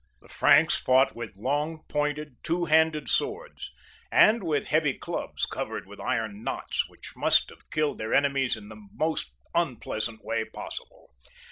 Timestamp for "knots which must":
6.41-7.51